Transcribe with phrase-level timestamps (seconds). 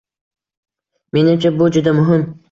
[1.17, 2.25] Menimcha, bu juda muhim.